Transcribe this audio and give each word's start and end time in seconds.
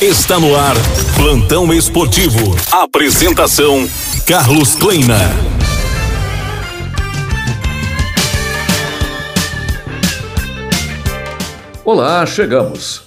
Está 0.00 0.38
no 0.38 0.54
ar, 0.54 0.74
Plantão 1.16 1.72
Esportivo. 1.72 2.54
Apresentação: 2.70 3.88
Carlos 4.26 4.74
Kleina. 4.74 5.16
Olá, 11.82 12.26
chegamos. 12.26 13.04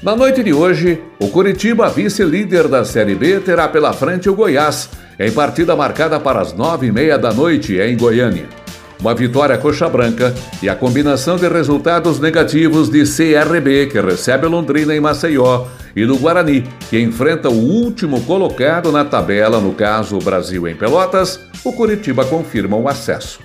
Na 0.00 0.14
noite 0.14 0.44
de 0.44 0.52
hoje, 0.52 1.02
o 1.18 1.26
Curitiba, 1.26 1.88
vice-líder 1.88 2.68
da 2.68 2.84
Série 2.84 3.16
B, 3.16 3.40
terá 3.40 3.66
pela 3.66 3.92
frente 3.92 4.30
o 4.30 4.34
Goiás, 4.36 4.88
em 5.18 5.32
partida 5.32 5.74
marcada 5.74 6.20
para 6.20 6.40
as 6.40 6.52
nove 6.52 6.86
e 6.86 6.92
meia 6.92 7.18
da 7.18 7.32
noite 7.32 7.76
em 7.78 7.96
Goiânia. 7.96 8.57
Uma 9.00 9.14
vitória 9.14 9.56
coxa 9.56 9.88
branca 9.88 10.34
e 10.60 10.68
a 10.68 10.74
combinação 10.74 11.36
de 11.36 11.46
resultados 11.46 12.18
negativos 12.18 12.88
de 12.88 13.04
CRB, 13.04 13.86
que 13.86 14.00
recebe 14.00 14.46
Londrina 14.48 14.94
em 14.94 15.00
Maceió, 15.00 15.66
e 15.94 16.04
do 16.04 16.16
Guarani, 16.16 16.64
que 16.90 16.98
enfrenta 17.00 17.48
o 17.48 17.54
último 17.54 18.20
colocado 18.22 18.90
na 18.90 19.04
tabela, 19.04 19.60
no 19.60 19.72
caso 19.72 20.16
o 20.16 20.22
Brasil 20.22 20.66
em 20.66 20.74
Pelotas, 20.74 21.38
o 21.64 21.72
Curitiba 21.72 22.24
confirma 22.24 22.76
o 22.76 22.88
acesso. 22.88 23.38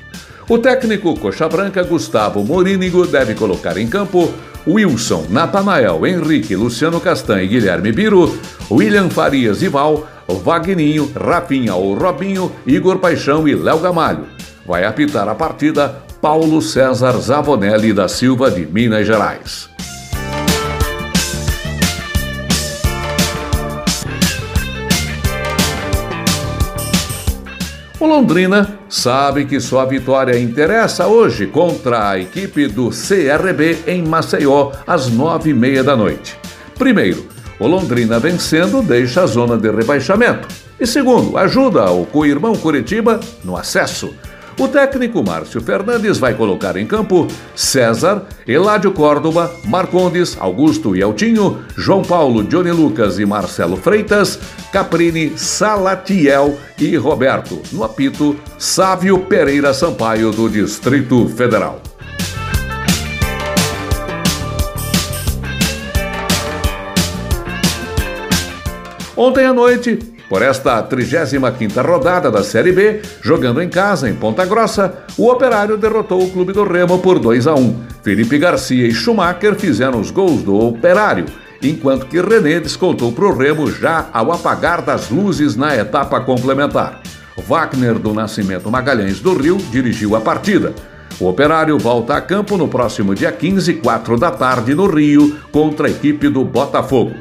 O 0.49 0.57
técnico 0.57 1.17
coxa 1.19 1.47
branca 1.47 1.83
Gustavo 1.83 2.43
Morínigo 2.43 3.05
deve 3.05 3.35
colocar 3.35 3.77
em 3.77 3.87
campo 3.87 4.33
Wilson, 4.67 5.27
Natanael, 5.29 6.05
Henrique, 6.05 6.55
Luciano 6.55 6.99
Castan 6.99 7.43
e 7.43 7.47
Guilherme 7.47 7.91
Biro, 7.91 8.37
William 8.71 9.09
Farias 9.09 9.61
e 9.61 9.67
Val, 9.67 10.07
Vagninho, 10.27 11.11
Rafinha 11.15 11.75
ou 11.75 11.93
Robinho, 11.93 12.51
Igor 12.65 12.97
Paixão 12.97 13.47
e 13.47 13.53
Léo 13.53 13.79
Gamalho 13.79 14.25
vai 14.65 14.85
apitar 14.85 15.27
a 15.27 15.35
partida 15.35 16.03
Paulo 16.21 16.61
César 16.61 17.17
Zavonelli 17.19 17.93
da 17.93 18.07
Silva 18.07 18.49
de 18.49 18.65
Minas 18.65 19.05
Gerais. 19.05 19.69
O 27.99 28.05
Londrina 28.05 28.79
sabe 28.89 29.45
que 29.45 29.61
sua 29.61 29.85
vitória 29.85 30.37
interessa 30.37 31.07
hoje 31.07 31.47
contra 31.47 32.09
a 32.09 32.19
equipe 32.19 32.67
do 32.67 32.89
CRB 32.89 33.83
em 33.87 34.03
Maceió 34.05 34.71
às 34.85 35.09
nove 35.09 35.51
e 35.51 35.53
meia 35.53 35.81
da 35.83 35.95
noite. 35.95 36.37
Primeiro, 36.77 37.25
o 37.57 37.65
Londrina 37.65 38.19
vencendo 38.19 38.81
deixa 38.81 39.23
a 39.23 39.25
zona 39.25 39.55
de 39.55 39.71
rebaixamento. 39.71 40.49
E 40.77 40.85
segundo, 40.85 41.37
ajuda 41.37 41.91
o 41.91 42.05
co-irmão 42.05 42.55
Curitiba 42.55 43.21
no 43.41 43.55
acesso. 43.55 44.13
O 44.57 44.67
técnico 44.67 45.23
Márcio 45.23 45.59
Fernandes 45.61 46.19
vai 46.19 46.35
colocar 46.35 46.77
em 46.77 46.85
campo 46.85 47.27
César, 47.55 48.23
Eládio 48.47 48.91
Córdoba, 48.91 49.51
Marcondes, 49.65 50.37
Augusto 50.39 50.95
e 50.95 51.01
Altinho, 51.01 51.63
João 51.75 52.03
Paulo, 52.03 52.43
Johnny 52.43 52.71
Lucas 52.71 53.17
e 53.17 53.25
Marcelo 53.25 53.75
Freitas, 53.75 54.39
Caprini, 54.71 55.37
Salatiel 55.37 56.55
e 56.79 56.95
Roberto. 56.95 57.61
No 57.71 57.83
apito, 57.83 58.35
Sávio 58.59 59.19
Pereira 59.21 59.73
Sampaio, 59.73 60.31
do 60.31 60.47
Distrito 60.47 61.27
Federal. 61.29 61.81
Ontem 69.15 69.45
à 69.45 69.53
noite, 69.53 70.12
por 70.33 70.41
esta 70.41 70.81
35ª 70.81 71.85
rodada 71.85 72.31
da 72.31 72.43
Série 72.43 72.71
B, 72.71 73.03
jogando 73.21 73.61
em 73.61 73.69
casa 73.69 74.09
em 74.09 74.15
Ponta 74.15 74.43
Grossa, 74.43 74.91
o 75.15 75.29
Operário 75.29 75.77
derrotou 75.77 76.23
o 76.23 76.31
Clube 76.31 76.51
do 76.51 76.63
Remo 76.63 76.97
por 76.97 77.19
2 77.19 77.45
a 77.45 77.53
1. 77.53 77.83
Felipe 78.01 78.39
Garcia 78.39 78.87
e 78.87 78.91
Schumacher 78.91 79.53
fizeram 79.53 79.99
os 79.99 80.09
gols 80.09 80.41
do 80.41 80.55
Operário, 80.55 81.25
enquanto 81.61 82.07
que 82.07 82.19
René 82.19 82.59
descontou 82.59 83.11
para 83.11 83.25
o 83.25 83.37
Remo 83.37 83.71
já 83.71 84.09
ao 84.11 84.31
apagar 84.31 84.81
das 84.81 85.11
luzes 85.11 85.55
na 85.55 85.77
etapa 85.77 86.19
complementar. 86.21 86.99
Wagner 87.37 87.99
do 87.99 88.11
Nascimento 88.11 88.71
Magalhães 88.71 89.19
do 89.19 89.37
Rio 89.37 89.57
dirigiu 89.69 90.15
a 90.15 90.19
partida. 90.19 90.73
O 91.19 91.27
Operário 91.27 91.77
volta 91.77 92.15
a 92.15 92.21
campo 92.21 92.57
no 92.57 92.67
próximo 92.67 93.13
dia 93.13 93.31
15, 93.31 93.75
4 93.75 94.17
da 94.17 94.31
tarde, 94.31 94.73
no 94.73 94.87
Rio, 94.87 95.37
contra 95.51 95.85
a 95.85 95.91
equipe 95.91 96.27
do 96.27 96.43
Botafogo. 96.43 97.13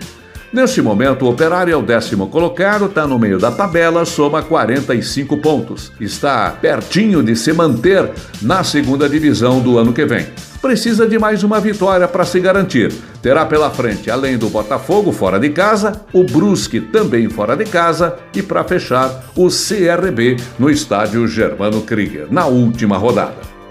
Neste 0.53 0.83
momento, 0.83 1.25
o 1.25 1.31
Operário 1.31 1.73
é 1.73 1.77
o 1.77 1.81
décimo 1.81 2.29
colocado, 2.29 2.85
está 2.85 3.07
no 3.07 3.19
meio 3.19 3.39
da 3.39 3.51
tabela, 3.51 4.05
soma 4.05 4.43
45 4.43 5.39
pontos. 5.39 5.91
Está 5.99 6.51
pertinho 6.51 7.23
de 7.23 7.35
se 7.35 7.55
manter 7.55 8.11
na 8.43 8.63
segunda 8.63 9.09
divisão 9.09 9.61
do 9.61 9.79
ano 9.79 9.95
que 9.95 10.05
vem. 10.05 10.27
Precisa 10.61 11.07
de 11.09 11.19
mais 11.19 11.43
uma 11.43 11.59
vitória 11.59 12.07
para 12.07 12.27
se 12.27 12.39
garantir. 12.39 12.93
Terá 13.23 13.47
pela 13.47 13.71
frente, 13.71 14.11
além 14.11 14.37
do 14.37 14.51
Botafogo 14.51 15.11
fora 15.11 15.41
de 15.41 15.49
casa, 15.49 16.03
o 16.13 16.23
Brusque 16.23 16.81
também 16.81 17.31
fora 17.31 17.57
de 17.57 17.65
casa 17.65 18.19
e, 18.35 18.43
para 18.43 18.63
fechar, 18.63 19.25
o 19.35 19.49
CRB 19.49 20.37
no 20.59 20.69
estádio 20.69 21.27
Germano 21.27 21.81
Krieger, 21.81 22.27
na 22.31 22.45
última 22.45 22.99
rodada. 22.99 23.62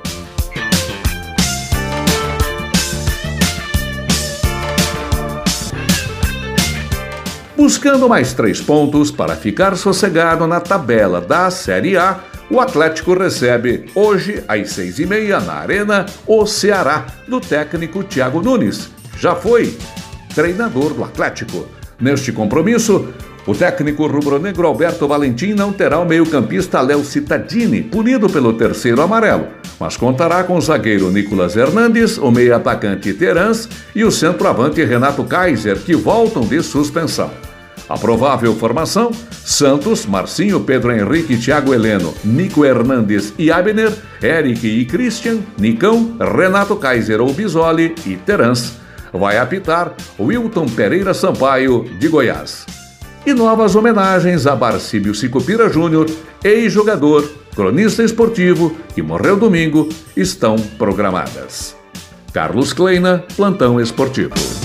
Buscando 7.62 8.10
mais 8.10 8.34
três 8.34 8.60
pontos 8.60 9.12
para 9.12 9.36
ficar 9.36 9.78
sossegado 9.78 10.48
na 10.48 10.60
tabela 10.60 11.22
da 11.22 11.52
Série 11.52 11.96
A, 11.96 12.20
o 12.50 12.60
Atlético 12.60 13.14
recebe 13.14 13.86
hoje, 13.94 14.44
às 14.48 14.72
seis 14.72 14.98
e 14.98 15.06
meia, 15.06 15.40
na 15.40 15.54
Arena, 15.54 16.08
o 16.26 16.48
Ceará, 16.48 17.06
do 17.28 17.40
técnico 17.40 18.04
Thiago 18.04 18.42
Nunes. 18.42 18.90
Já 19.20 19.36
foi 19.36 19.78
treinador 20.34 20.96
do 20.96 21.04
Atlético. 21.04 21.68
Neste 22.00 22.32
compromisso, 22.32 23.10
o 23.46 23.54
técnico 23.54 24.08
rubro-negro 24.08 24.66
Alberto 24.66 25.08
Valentim 25.08 25.54
não 25.54 25.72
terá 25.72 26.00
o 26.00 26.06
meio-campista 26.06 26.82
Léo 26.82 27.06
Cittadini, 27.06 27.84
punido 27.84 28.28
pelo 28.28 28.54
terceiro 28.54 29.04
amarelo, 29.04 29.50
mas 29.80 29.96
contará 29.96 30.44
com 30.44 30.58
o 30.58 30.62
zagueiro 30.62 31.12
Nicolas 31.12 31.56
Hernandes, 31.56 32.18
o 32.18 32.32
meio-atacante 32.32 33.14
Terans 33.14 33.70
e 33.96 34.04
o 34.04 34.12
centroavante 34.12 34.84
Renato 34.84 35.24
Kaiser, 35.24 35.78
que 35.78 35.94
voltam 35.96 36.42
de 36.42 36.64
suspensão. 36.64 37.30
A 37.90 37.98
provável 37.98 38.56
formação: 38.56 39.12
Santos, 39.32 40.06
Marcinho, 40.06 40.62
Pedro 40.62 40.92
Henrique, 40.92 41.38
Thiago 41.38 41.74
Heleno, 41.74 42.14
Nico 42.24 42.64
Hernandes 42.64 43.34
e 43.38 43.52
Abner, 43.52 43.92
Eric 44.22 44.66
e 44.68 44.86
Christian, 44.86 45.40
Nicão, 45.58 46.16
Renato 46.20 46.76
Kaiser 46.76 47.22
ou 47.22 47.34
Bisoli 47.34 47.96
e 48.06 48.16
Terans. 48.16 48.74
Vai 49.14 49.38
apitar 49.38 49.94
Wilton 50.20 50.68
Pereira 50.68 51.14
Sampaio, 51.14 51.86
de 52.00 52.08
Goiás. 52.08 52.66
E 53.26 53.34
novas 53.34 53.76
homenagens 53.76 54.48
a 54.48 54.56
Barcíbio 54.56 55.14
Sicupira 55.14 55.70
Júnior, 55.70 56.08
ex-jogador, 56.44 57.30
cronista 57.56 58.04
esportivo, 58.04 58.76
que 58.96 59.02
morreu 59.02 59.38
domingo, 59.38 59.90
estão 60.16 60.56
programadas. 60.56 61.76
Carlos 62.34 62.72
Kleina, 62.72 63.26
Plantão 63.36 63.80
Esportivo. 63.80 64.61